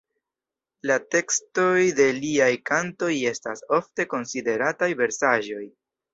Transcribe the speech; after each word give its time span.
La 0.91 0.95
tekstoj 1.15 1.81
de 1.99 2.07
liaj 2.21 2.49
kantoj 2.71 3.11
estas 3.33 3.63
ofte 3.79 4.09
konsiderataj 4.17 4.91
versaĵoj. 5.05 5.63